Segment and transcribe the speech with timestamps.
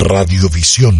[0.00, 0.96] Radiovisión.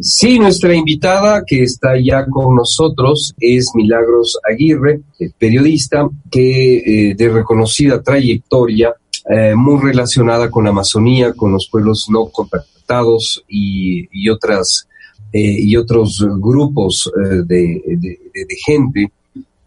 [0.00, 5.02] Sí, nuestra invitada que está ya con nosotros es Milagros Aguirre,
[5.38, 8.94] periodista que eh, de reconocida trayectoria,
[9.28, 14.88] eh, muy relacionada con la Amazonía, con los pueblos no contactados y, otras
[15.32, 17.10] eh, y otros grupos
[17.46, 19.12] de, de gente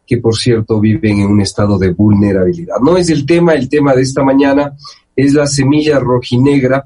[0.08, 2.78] que por cierto viven en un estado de vulnerabilidad.
[2.82, 4.76] No es el tema, el tema de esta mañana
[5.16, 6.86] es la semilla rojinegra,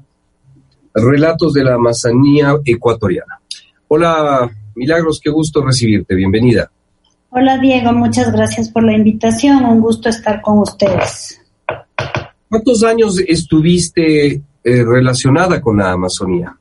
[0.94, 3.40] relatos de la Amazonía ecuatoriana.
[3.88, 6.70] Hola, Milagros, qué gusto recibirte, bienvenida.
[7.30, 11.40] Hola Diego, muchas gracias por la invitación, un gusto estar con ustedes.
[12.48, 16.56] ¿Cuántos años estuviste eh, relacionada con la Amazonía?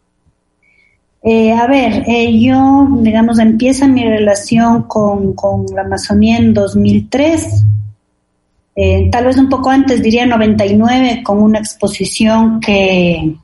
[1.25, 5.33] Eh, a ver, eh, yo, digamos, empieza mi relación con,
[5.73, 7.65] la Amazonía en 2003,
[8.75, 13.35] eh, tal vez un poco antes, diría 99, con una exposición que,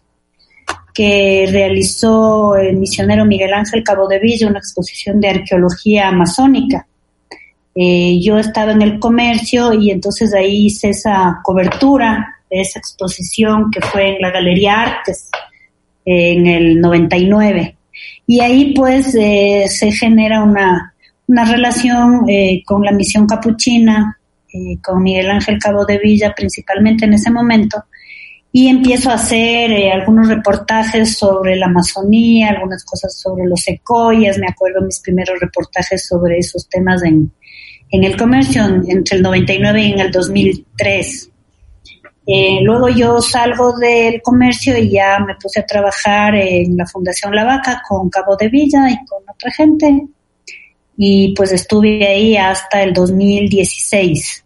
[1.00, 6.86] que realizó el misionero Miguel Ángel Cabo de Villa, una exposición de arqueología amazónica.
[7.74, 13.80] yo estaba en el comercio y entonces ahí hice esa cobertura de esa exposición que
[13.80, 15.30] fue en la Galería Artes
[16.04, 17.78] en el 99.
[18.28, 20.94] Y ahí pues eh, se genera una,
[21.28, 24.20] una relación eh, con la misión capuchina,
[24.54, 27.86] eh, con Miguel Ángel Cabo de Villa principalmente en ese momento,
[28.52, 34.48] y empiezo a hacer algunos reportajes sobre la Amazonía, algunas cosas sobre los secoyas, me
[34.48, 37.32] acuerdo mis primeros reportajes sobre esos temas en,
[37.92, 41.30] en el comercio entre el 99 y en el 2003.
[42.32, 47.34] Eh, luego yo salgo del comercio y ya me puse a trabajar en la Fundación
[47.34, 50.08] La Vaca con Cabo de Villa y con otra gente.
[50.96, 54.46] Y pues estuve ahí hasta el 2016.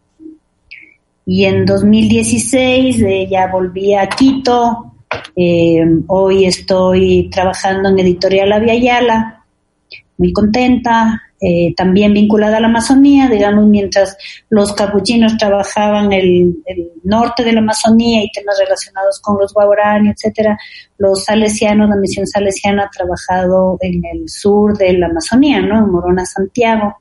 [1.26, 4.94] Y en 2016 eh, ya volví a Quito.
[5.36, 9.46] Eh, hoy estoy trabajando en Editorial La Yala,
[10.18, 11.22] muy contenta.
[11.46, 14.16] Eh, también vinculada a la Amazonía, digamos, mientras
[14.50, 20.10] los capuchinos trabajaban el, el norte de la Amazonía y temas relacionados con los guaraní,
[20.10, 20.58] etcétera,
[20.98, 25.80] los salesianos, la misión salesiana ha trabajado en el sur de la Amazonía, ¿no?
[25.80, 26.96] En Morona, Santiago.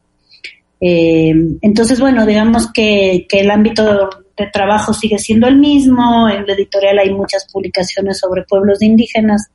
[0.84, 6.44] Eh, entonces, bueno, digamos que, que el ámbito de trabajo sigue siendo el mismo, en
[6.44, 9.48] la editorial hay muchas publicaciones sobre pueblos indígenas,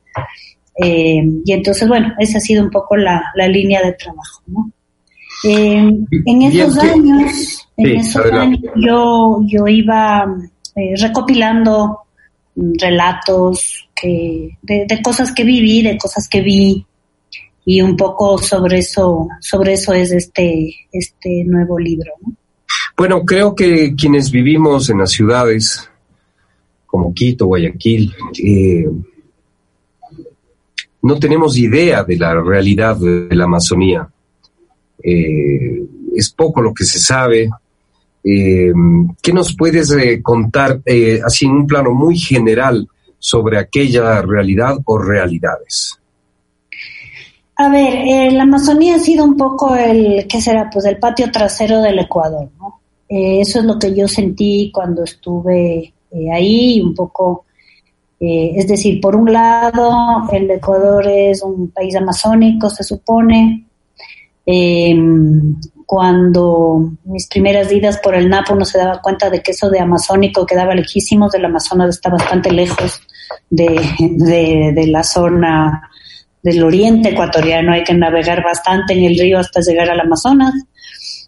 [0.82, 4.70] eh, y entonces, bueno, esa ha sido un poco la, la línea de trabajo, ¿no?
[5.44, 10.26] en esos años, en esos años yo, yo iba
[10.74, 12.00] eh, recopilando
[12.54, 16.86] relatos que, de, cosas que viví, de cosas que vi
[17.70, 22.12] y un poco sobre eso, sobre eso es este, este nuevo libro.
[22.96, 25.86] Bueno, creo que quienes vivimos en las ciudades
[26.86, 28.88] como Quito, Guayaquil, eh,
[31.02, 34.08] no tenemos idea de la realidad de la Amazonía.
[35.02, 35.82] Eh,
[36.16, 37.50] es poco lo que se sabe.
[38.24, 38.72] Eh,
[39.20, 40.80] ¿Qué nos puedes contar
[41.22, 45.98] así en un plano muy general sobre aquella realidad o realidades?
[47.60, 50.70] A ver, la Amazonía ha sido un poco el, ¿qué será?
[50.70, 52.80] Pues el patio trasero del Ecuador, ¿no?
[53.10, 55.94] eso es lo que yo sentí cuando estuve
[56.30, 57.46] ahí, un poco,
[58.20, 63.66] es decir, por un lado, el Ecuador es un país amazónico, se supone,
[64.44, 64.96] eh,
[65.88, 69.80] cuando mis primeras idas por el Napo no se daba cuenta de que eso de
[69.80, 73.00] amazónico quedaba lejísimos del Amazonas, está bastante lejos
[73.48, 75.87] de, de, la zona
[76.42, 80.54] del oriente ecuatoriano, hay que navegar bastante en el río hasta llegar al Amazonas.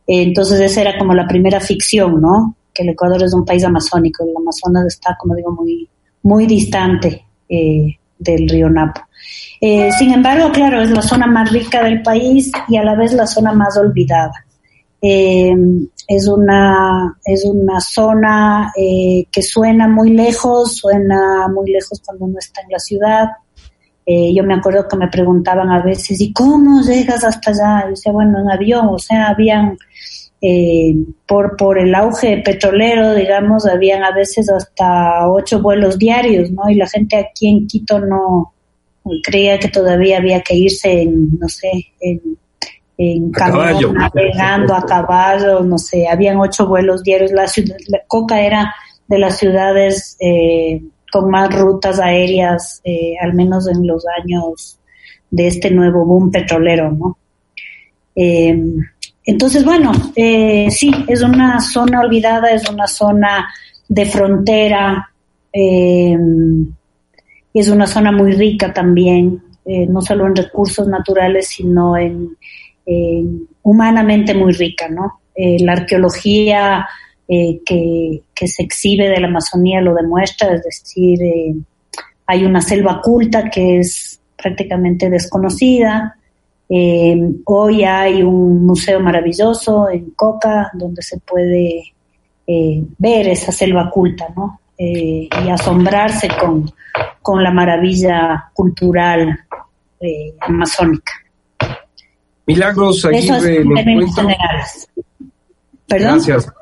[0.06, 2.56] entonces esa era como la primera ficción, ¿no?
[2.72, 5.88] Que el Ecuador es un país amazónico, el Amazonas está, como digo, muy,
[6.22, 9.00] muy distante eh, del río Napo.
[9.60, 13.12] Eh, sin embargo, claro, es la zona más rica del país y a la vez
[13.12, 14.32] la zona más olvidada.
[15.02, 15.54] Eh,
[16.08, 22.38] es una es una zona eh, que suena muy lejos, suena muy lejos cuando uno
[22.38, 23.28] está en la ciudad.
[24.34, 27.86] Yo me acuerdo que me preguntaban a veces, ¿y cómo llegas hasta allá?
[27.86, 29.76] Y decía, bueno, en avión, o sea, habían,
[31.26, 36.68] por, por el auge petrolero, digamos, habían a veces hasta ocho vuelos diarios, ¿no?
[36.68, 38.52] Y la gente aquí en Quito no,
[39.22, 41.70] creía que todavía había que irse en, no sé,
[42.00, 42.20] en,
[42.98, 47.32] en caballo, navegando a caballo, no sé, habían ocho vuelos diarios.
[47.32, 48.74] La, ciudad, la Coca era
[49.08, 54.78] de las ciudades eh, con más rutas aéreas, eh, al menos en los años
[55.30, 57.18] de este nuevo boom petrolero, ¿no?
[58.14, 58.58] Eh,
[59.24, 63.48] entonces, bueno, sí, es una zona olvidada, es una zona
[63.88, 65.10] de frontera,
[65.52, 66.18] es
[67.68, 72.36] una zona muy rica también, eh, no solo en recursos naturales, sino en,
[73.62, 75.20] humanamente muy rica, ¿no?
[75.34, 76.88] Eh, la arqueología
[77.30, 81.18] eh, que, que, se exhibe de la Amazonía lo demuestra, es decir,
[82.26, 86.16] hay una selva culta que es prácticamente desconocida.
[87.44, 91.92] hoy hay un museo maravilloso en Coca donde se puede
[92.98, 94.60] ver esa selva culta, ¿no?
[94.78, 96.72] y asombrarse con,
[97.22, 99.38] con la maravilla cultural
[100.00, 101.12] eh, amazónica.
[102.46, 103.64] Milagros Aguirre,
[105.86, 106.20] ¿Perdón?
[106.24, 106.52] Gracias.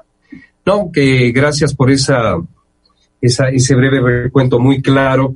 [0.69, 2.37] No, que gracias por esa,
[3.23, 5.35] ese breve recuento muy claro.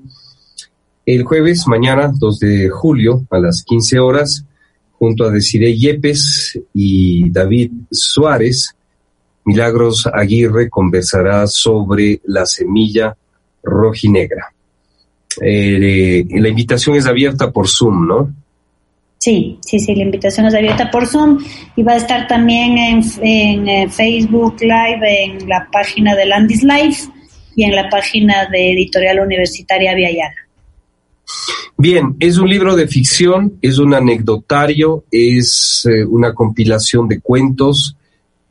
[1.07, 4.45] El jueves, mañana, 2 de julio, a las 15 horas,
[4.93, 8.77] junto a Desiree Yepes y David Suárez,
[9.47, 13.17] Milagros Aguirre conversará sobre la semilla
[13.63, 14.53] rojinegra.
[15.41, 18.35] Eh, la invitación es abierta por Zoom, ¿no?
[19.23, 21.39] Sí, sí, sí, la invitación es abierta por Zoom
[21.77, 26.97] y va a estar también en, eh, Facebook Live, en la página de Landis Live
[27.55, 30.35] y en la página de Editorial Universitaria Viayana.
[31.79, 37.97] Bien, es un libro de ficción, es un anecdotario, es eh, una compilación de cuentos,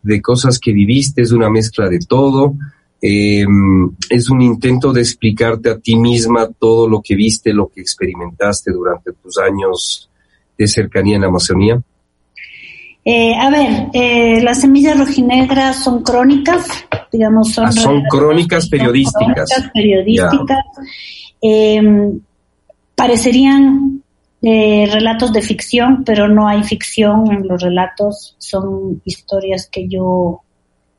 [0.02, 2.54] de cosas que viviste, es una mezcla de todo.
[3.02, 3.46] Eh,
[4.10, 8.72] es un intento de explicarte a ti misma todo lo que viste, lo que experimentaste
[8.72, 10.08] durante tus años
[10.64, 11.82] de cercanía en la Amazonía.
[13.04, 16.68] Eh, a ver, eh, las semillas rojinegras son crónicas,
[17.12, 19.50] digamos, son, ah, son crónicas periodísticas.
[19.50, 20.66] Crónicas periodísticas.
[21.42, 22.20] Em,
[22.96, 24.04] parecerían
[24.44, 30.42] relatos de ficción, pero no hay ficción en los relatos, son historias que yo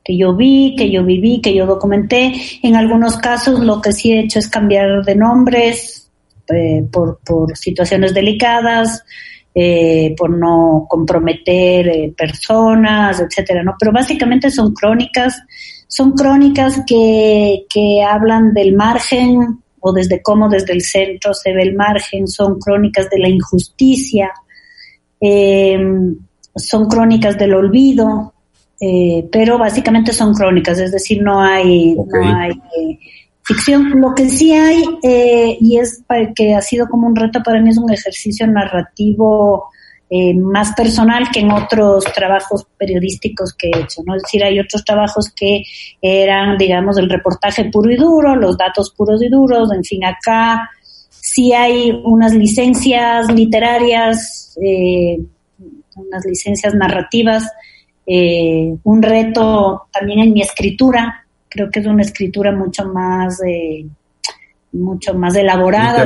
[0.04, 2.32] que yo vi, que yo viví, que yo documenté.
[2.62, 6.10] En algunos casos lo que sí he hecho es cambiar de nombres
[6.48, 9.04] eh, por, por, situaciones delicadas,
[9.54, 13.74] eh, por no comprometer eh, personas, etcétera, ¿no?
[13.78, 15.42] Pero básicamente son crónicas,
[15.86, 21.62] son crónicas que, que hablan del margen o desde cómo desde el centro se ve
[21.62, 24.30] el margen, son crónicas de la injusticia,
[26.54, 28.32] son crónicas del olvido,
[28.84, 32.98] eh, pero básicamente son crónicas, es decir, no hay, no hay eh,
[33.42, 34.00] ficción.
[34.00, 36.04] Lo que sí hay, eh, y es
[36.34, 39.70] que ha sido como un reto para mí, es un ejercicio narrativo
[40.36, 44.14] más personal que en otros trabajos periodísticos que he hecho, ¿no?
[44.14, 45.62] Es decir, hay otros trabajos que
[46.02, 50.68] eran, digamos, el reportaje puro y duro, los datos puros y duros, en fin, acá
[51.08, 54.54] sí hay unas licencias literarias,
[55.96, 57.50] unas licencias narrativas
[58.04, 61.21] eh, un reto también en mi escritura,
[61.52, 63.84] creo que es una escritura mucho más, eh,
[64.72, 66.04] mucho más elaborada,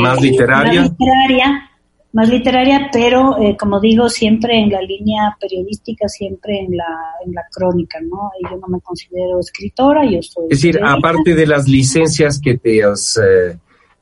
[0.00, 0.82] más literaria.
[0.82, 1.70] Más literaria,
[2.12, 6.86] más literaria, pero eh, como digo, siempre en la línea periodística, siempre en la,
[7.26, 8.30] en la crónica, ¿no?
[8.48, 10.44] Yo no me considero escritora, yo soy...
[10.50, 13.18] Es decir, aparte de las licencias que te has...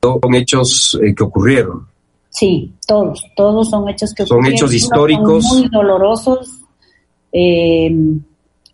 [0.01, 1.87] son hechos que ocurrieron.
[2.29, 5.43] Sí, todos, todos son hechos que Son hechos históricos.
[5.45, 6.61] muy dolorosos,
[7.31, 7.91] eh,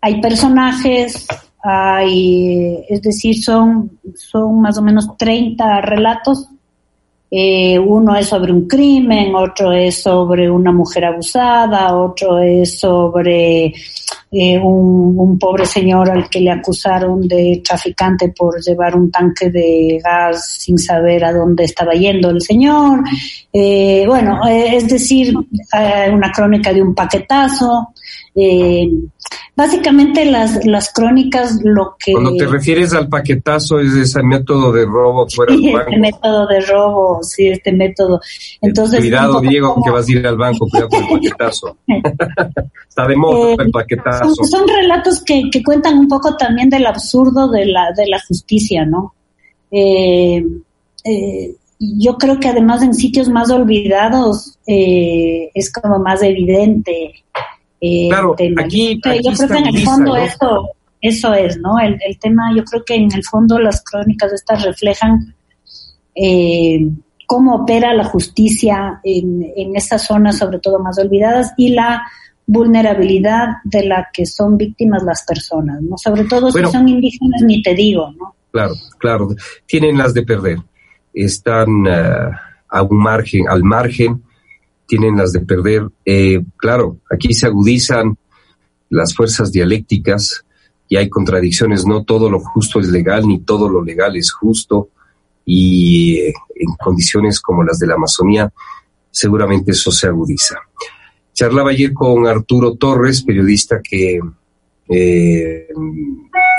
[0.02, 1.26] hay personajes,
[1.66, 6.46] hay, es decir, son, son más o menos 30 relatos.
[7.30, 13.72] Eh, uno es sobre un crimen, otro es sobre una mujer abusada, otro es sobre
[14.36, 19.48] eh, un, un, pobre señor al que le acusaron de traficante por llevar un tanque
[19.48, 23.04] de gas sin saber a dónde estaba yendo el señor.
[23.52, 25.34] Eh, bueno, eh, es decir,
[26.12, 27.94] una crónica de un paquetazo.
[28.36, 28.88] Eh,
[29.56, 32.12] básicamente las, las crónicas lo que...
[32.12, 35.90] Cuando te refieres al paquetazo es ese método de robo fuera del banco.
[35.90, 38.20] Este método de robo, sí, este método.
[38.60, 41.76] Entonces, cuidado, Diego, que vas a ir al banco, cuidado con el paquetazo.
[42.88, 44.44] Está de moda eh, el paquetazo.
[44.44, 48.84] Son, relatos que, que, cuentan un poco también del absurdo de la, de la justicia,
[48.84, 49.14] ¿no?
[49.70, 50.44] Eh,
[51.04, 57.23] eh, yo creo que además en sitios más olvidados es como más evidente
[57.86, 60.70] eh, claro, aquí, yo creo que en el fondo eso,
[61.02, 61.78] eso es, ¿no?
[61.78, 65.34] El, el, tema, yo creo que en el fondo las crónicas estas reflejan
[66.14, 66.88] eh,
[67.26, 72.02] cómo opera la justicia en, en estas zonas, sobre todo más olvidadas, y la
[72.46, 75.98] vulnerabilidad de la que son víctimas las personas, ¿no?
[75.98, 78.34] Sobre todo si son indígenas, ni te digo, ¿no?
[78.50, 79.28] Claro, claro,
[79.66, 80.58] tienen las de perder,
[81.12, 82.30] están uh,
[82.68, 84.22] a un margen, al margen
[84.86, 85.88] tienen las de perder.
[86.04, 88.16] Eh, claro, aquí se agudizan
[88.90, 90.44] las fuerzas dialécticas
[90.88, 94.90] y hay contradicciones, no todo lo justo es legal, ni todo lo legal es justo.
[95.46, 98.52] Y eh, en condiciones como las de la Amazonía,
[99.10, 100.56] seguramente eso se agudiza.
[101.32, 104.20] Charlaba ayer con Arturo Torres, periodista que
[104.88, 105.68] eh,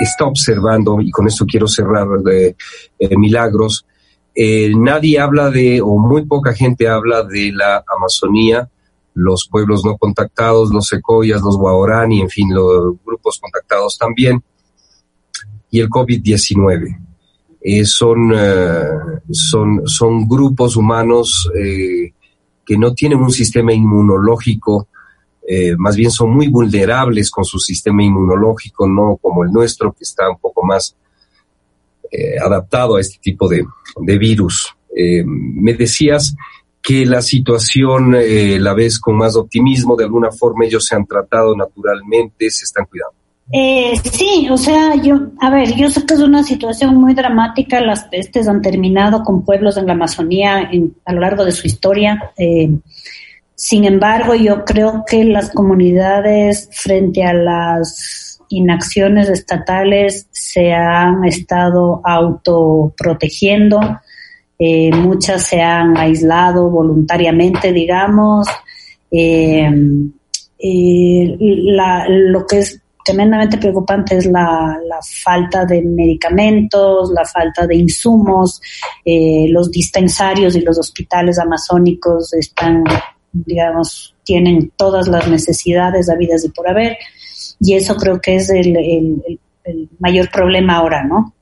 [0.00, 2.56] está observando, y con esto quiero cerrar de
[2.98, 3.86] eh, Milagros,
[4.36, 8.68] eh, nadie habla de, o muy poca gente habla de la Amazonía,
[9.14, 14.44] los pueblos no contactados, los secoyas, los guaorani, en fin, los grupos contactados también,
[15.70, 16.98] y el COVID-19.
[17.84, 18.32] son,
[19.30, 21.50] son, son grupos humanos
[22.66, 24.88] que no tienen un sistema inmunológico,
[25.48, 30.02] eh, más bien son muy vulnerables con su sistema inmunológico, no como el nuestro, que
[30.02, 30.96] está un poco más
[32.16, 33.64] eh, adaptado a este tipo de,
[34.18, 34.74] virus.
[34.94, 36.34] Eh, me decías
[36.82, 41.56] que la situación la ves con más optimismo, de alguna forma ellos se han tratado
[41.56, 43.16] naturalmente, se están cuidando.
[43.52, 47.80] Eh, sí, o sea, yo, a ver, yo sé que es una situación muy dramática.
[47.80, 50.68] Las pestes han terminado con pueblos en la Amazonía
[51.04, 52.32] a lo largo de su historia.
[52.36, 52.70] Eh,
[53.54, 62.00] sin embargo, yo creo que las comunidades frente a las inacciones estatales se han estado
[62.04, 63.80] autoprotegiendo.
[64.58, 68.48] Eh, muchas se han aislado voluntariamente, digamos.
[69.10, 69.70] Eh,
[70.58, 74.76] la, lo que es tremendamente preocupante es la,
[75.22, 78.60] falta de medicamentos, la falta de insumos.
[79.04, 82.82] Eh, los dispensarios y los hospitales amazónicos están,
[83.32, 86.96] digamos, tienen todas las necesidades habidas y por haber.
[87.60, 89.40] Y eso creo que es el,
[89.98, 91.34] mayor problema ahora, ¿no?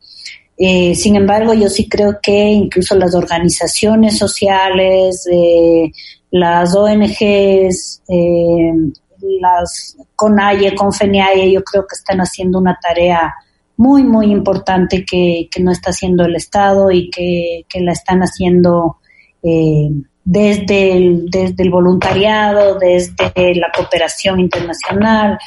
[0.56, 5.90] Eh, sin embargo, yo sí creo que incluso las organizaciones sociales, eh,
[6.30, 8.72] las ONGs, eh,
[9.40, 13.34] las CONAIE, CONFENIAE, yo creo que están haciendo una tarea
[13.76, 18.98] muy, muy importante que, no está haciendo el Estado y que, la están haciendo
[19.42, 19.90] eh,
[20.24, 25.38] desde, el, desde el voluntariado, desde la cooperación internacional,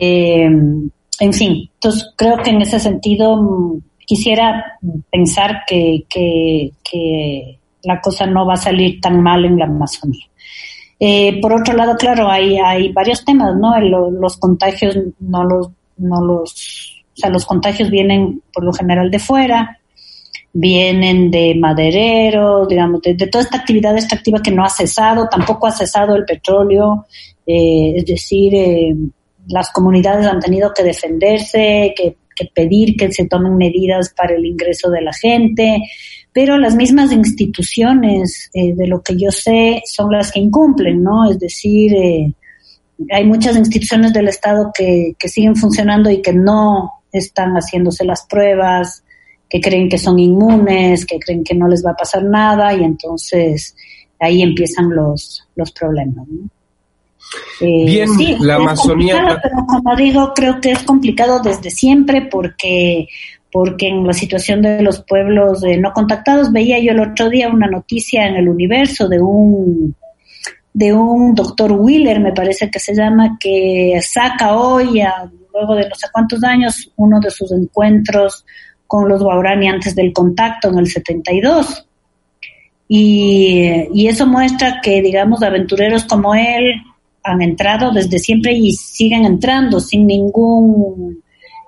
[0.00, 1.70] eh, en fin.
[1.74, 4.78] Entonces, creo que en ese sentido mm, quisiera
[5.10, 10.26] pensar que, que, que la cosa no va a salir tan mal en la Amazonía.
[10.98, 13.78] Eh, por otro lado, claro, hay, hay varios temas, ¿no?
[13.80, 19.18] los contagios no los, no los, o sea, los contagios vienen por lo general de
[19.18, 19.78] fuera,
[20.52, 25.72] vienen de madereros, digamos, de, toda esta actividad extractiva que no ha cesado, tampoco ha
[25.72, 27.04] cesado el petróleo,
[27.46, 28.94] eh, es decir, eh,
[29.48, 34.44] las comunidades han tenido que defenderse, que, que pedir que se tomen medidas para el
[34.44, 35.78] ingreso de la gente,
[36.32, 41.30] pero las mismas instituciones, eh, de lo que yo sé, son las que incumplen, ¿no?
[41.30, 42.32] Es decir, eh,
[43.10, 48.26] hay muchas instituciones del Estado que, que siguen funcionando y que no están haciéndose las
[48.26, 49.04] pruebas,
[49.48, 52.82] que creen que son inmunes, que creen que no les va a pasar nada y
[52.82, 53.76] entonces
[54.18, 56.26] ahí empiezan los, los problemas.
[56.26, 56.48] ¿no?
[57.60, 58.08] Eh, Bien,
[58.40, 59.40] la Amazonía.
[59.42, 63.08] Pero como digo, creo que es complicado desde siempre porque
[63.50, 67.66] porque en la situación de los pueblos no contactados veía yo el otro día una
[67.66, 69.94] noticia en el universo de un
[70.74, 75.02] de un doctor Wheeler, me parece que se llama, que saca hoy,
[75.52, 78.44] luego de no sé cuántos años, uno de sus encuentros
[78.86, 81.86] con los Guaurani antes del contacto en el 72.
[82.88, 86.74] Y, y eso muestra que, digamos, aventureros como él
[87.22, 91.22] han entrado desde siempre y siguen entrando sin ningún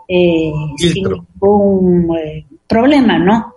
[0.09, 3.55] eh, sin ningún eh, problema, ¿no?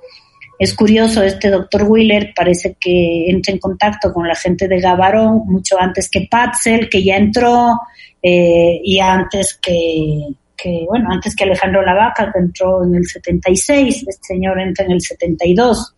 [0.59, 5.43] Es curioso, este doctor Wheeler parece que entra en contacto con la gente de Gavarón
[5.45, 7.79] mucho antes que Patzel, que ya entró,
[8.21, 14.05] eh, y antes que, que, bueno, antes que Alejandro Lavaca, que entró en el 76,
[14.07, 15.95] este señor entra en el 72.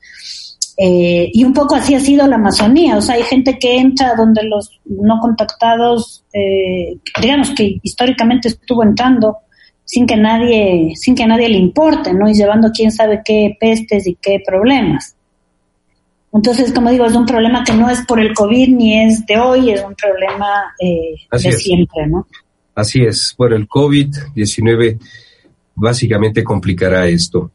[0.82, 4.16] Eh, y un poco así ha sido la Amazonía, o sea, hay gente que entra
[4.16, 9.40] donde los no contactados, eh, digamos que históricamente estuvo entrando,
[9.84, 12.30] sin que nadie, sin que nadie le importe, ¿no?
[12.30, 15.18] Y llevando quién sabe qué pestes y qué problemas.
[16.32, 19.38] Entonces, como digo, es un problema que no es por el COVID ni es de
[19.38, 22.26] hoy, es un problema eh, de siempre, ¿no?
[22.74, 23.36] Así es.
[23.38, 24.98] Bueno, el COVID-19
[25.76, 27.52] básicamente complicará esto.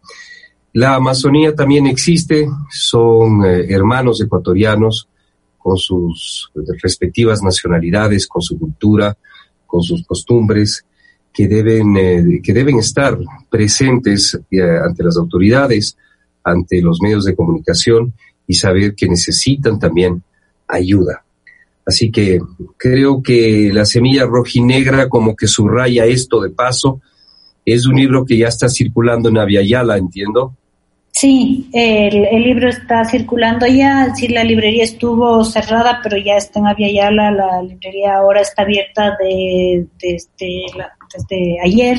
[0.74, 5.08] La Amazonía también existe, son eh, hermanos ecuatorianos
[5.56, 6.50] con sus
[6.82, 9.16] respectivas nacionalidades, con su cultura,
[9.68, 10.84] con sus costumbres,
[11.32, 13.16] que deben, eh, que deben estar
[13.48, 15.96] presentes eh, ante las autoridades,
[16.42, 18.12] ante los medios de comunicación
[18.44, 20.24] y saber que necesitan también
[20.66, 21.24] ayuda.
[21.86, 22.40] Así que
[22.76, 27.00] creo que la semilla rojinegra como que subraya esto de paso.
[27.64, 30.56] Es un libro que ya está circulando en Aviala, entiendo.
[31.24, 36.66] Sí, el, libro está circulando ya, sí, la librería estuvo cerrada, pero ya está en
[36.66, 40.66] Aviala, la librería ahora está abierta de, desde,
[41.16, 41.96] desde ayer,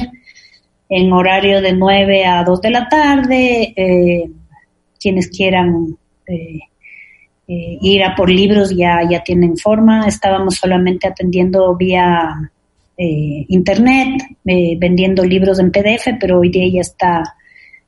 [0.90, 3.74] en horario de 9 a 2 de la tarde.
[3.76, 4.30] Eh,
[5.00, 6.60] quienes quieran eh,
[7.48, 10.08] eh, ir a por libros ya, ya tienen forma.
[10.08, 12.52] Estábamos solamente atendiendo vía
[12.96, 17.24] internet, vendiendo libros en PDF, pero hoy día ya está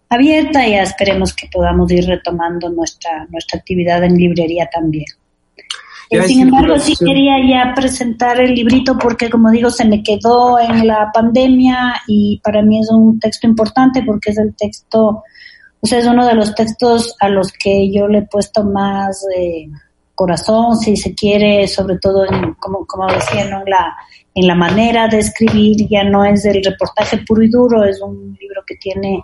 [0.10, 5.06] abierta y esperemos que podamos ir retomando nuestra, nuestra actividad en librería también.
[6.10, 10.58] Eh, sin embargo, sí quería ya presentar el librito porque, como digo, se me quedó
[10.58, 15.24] en la pandemia y para mí es un texto importante porque es el texto,
[15.82, 19.26] o sea, es uno de los textos a los que yo le he puesto más
[19.38, 19.68] eh,
[20.16, 23.96] corazón, si se quiere, sobre todo, en, como, como decía, en, la,
[24.34, 28.36] en la manera de escribir, ya no es el reportaje puro y duro, es un
[28.40, 29.22] libro que tiene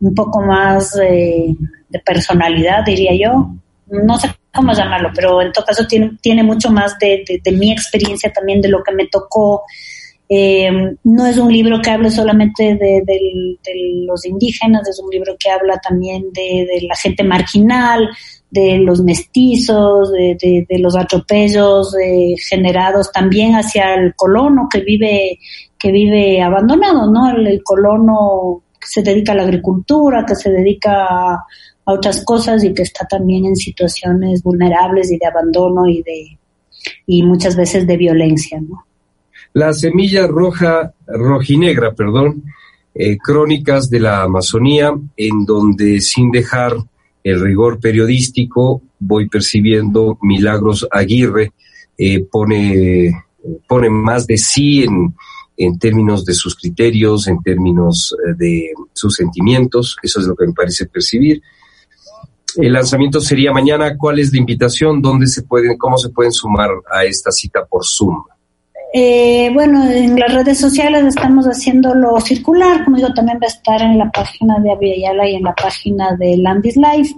[0.00, 1.56] un poco más de
[2.04, 3.50] personalidad, diría yo.
[3.86, 8.32] No sé cómo llamarlo, pero en todo caso tiene, tiene mucho más de, mi experiencia
[8.32, 9.62] también, de lo que me tocó.
[10.28, 10.70] Eh,
[11.04, 13.58] no es un libro que hable solamente de,
[14.06, 18.08] los indígenas, es un libro que habla también de, la gente marginal,
[18.50, 21.94] de los mestizos, de, los atropellos
[22.48, 25.38] generados también hacia el colono que vive
[25.76, 27.28] que vive abandonado, ¿no?
[27.28, 31.44] el colono que se dedica a la agricultura, que se dedica a,
[31.86, 36.38] otras cosas y que está también en situaciones vulnerables y de abandono y de
[37.06, 38.86] y muchas veces de violencia, ¿no?
[39.52, 42.42] La semilla roja, rojinegra, perdón,
[42.94, 46.72] eh, crónicas de la Amazonía, en donde sin dejar
[47.22, 51.52] el rigor periodístico voy percibiendo Milagros Aguirre
[51.98, 53.12] eh, pone
[53.68, 55.14] pone más de sí en,
[55.56, 60.46] en términos de sus criterios, en términos eh, de sus sentimientos, eso es lo que
[60.46, 61.42] me parece percibir.
[62.56, 63.96] El lanzamiento sería mañana.
[63.96, 65.02] ¿Cuál es la invitación?
[65.02, 68.22] ¿Dónde se pueden, cómo se pueden sumar a esta cita por Zoom?
[68.96, 73.82] Eh, bueno, en las redes sociales estamos haciéndolo circular, como digo, también va a estar
[73.82, 77.12] en la página de Aviala y en la página de Landis Life.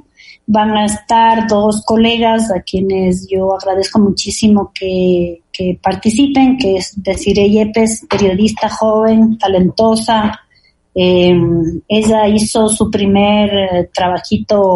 [0.49, 6.93] Van a estar dos colegas a quienes yo agradezco muchísimo que, que participen, que es
[7.03, 10.41] Desiree Yepes, periodista joven, talentosa.
[10.95, 11.35] Eh,
[11.89, 14.75] ella hizo su primer eh, trabajito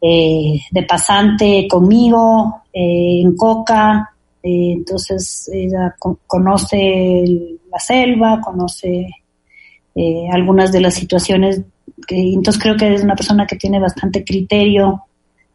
[0.00, 4.10] eh, de pasante conmigo en Coca.
[4.42, 5.94] entonces ella
[6.26, 7.24] conoce
[7.70, 9.08] la selva, conoce
[10.32, 11.62] algunas de las situaciones.
[12.06, 15.04] Que, entonces creo que es una persona que tiene bastante criterio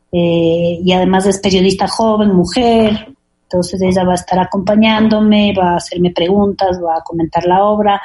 [0.09, 3.07] y además es periodista joven, mujer,
[3.47, 8.01] entonces ella va a estar acompañándome, va a hacerme preguntas, va a comentar la obra.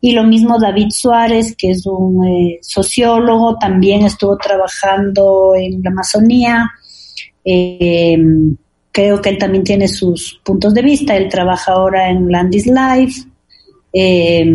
[0.00, 5.90] Y lo mismo David Suárez, que es un eh, sociólogo, también estuvo trabajando en la
[5.90, 6.70] Amazonía.
[7.44, 8.16] Eh,
[8.92, 11.16] creo que él también tiene sus puntos de vista.
[11.16, 13.22] Él trabaja ahora en Landis Life.
[13.92, 14.46] Eh,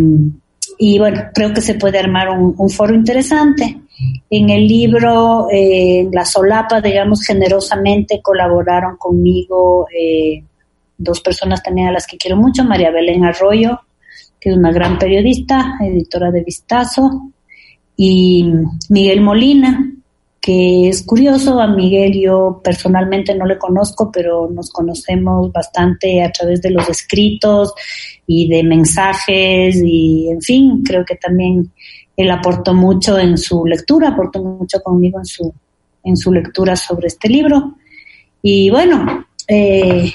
[0.81, 3.81] y bueno, creo que se puede armar un foro interesante.
[4.29, 10.43] En el libro, eh, La Solapa, digamos, generosamente colaboraron conmigo eh,
[10.97, 13.81] dos personas también a las que quiero mucho, María Belén Arroyo,
[14.39, 17.31] que es una gran periodista, editora de Vistazo,
[17.97, 18.49] y
[18.87, 19.91] Miguel Molina,
[20.41, 26.32] que es curioso, a Miguel yo personalmente no le conozco, pero nos conocemos bastante a
[26.32, 27.73] través de los escritos
[28.25, 31.71] y de mensajes y en fin, creo que también
[32.15, 35.54] él aportó mucho en su lectura, aportó mucho conmigo en su,
[36.04, 37.75] en su lectura sobre este libro.
[38.41, 40.12] Y bueno, eh,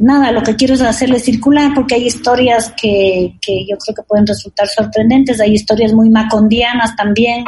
[0.00, 4.02] nada, lo que quiero es hacerle circular porque hay historias que, que yo creo que
[4.02, 7.44] pueden resultar sorprendentes, hay historias muy macondianas también,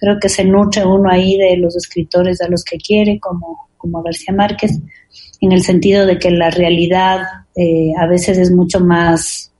[0.00, 4.02] creo que se nutre uno ahí de los escritores a los que quiere, como, como
[4.02, 4.72] García Márquez,
[5.40, 7.20] en el sentido de que la realidad
[7.54, 9.52] eh, a veces es mucho más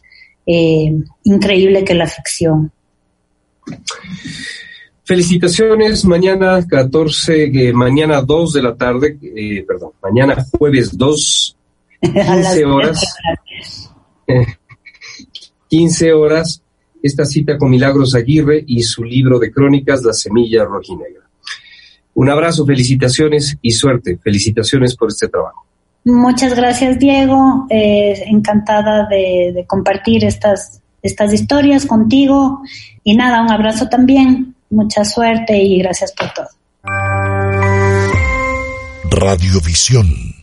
[0.46, 0.92] eh,
[1.24, 2.72] increíble que la ficción.
[5.05, 11.57] Felicitaciones, mañana 14, eh, mañana 2 de la tarde, eh, perdón, mañana jueves 2,
[12.00, 13.14] 15 horas.
[15.68, 16.62] 15 horas,
[17.03, 21.29] esta cita con Milagros Aguirre y su libro de crónicas, La Semilla Rojinegra.
[22.15, 24.19] Un abrazo, felicitaciones y suerte.
[24.23, 25.65] Felicitaciones por este trabajo.
[26.05, 27.67] Muchas gracias, Diego.
[27.71, 32.63] Eh, encantada de compartir estas estas historias contigo.
[33.05, 36.49] Y nada, un abrazo también, mucha suerte y gracias por todo.
[39.11, 40.39] Radiovisión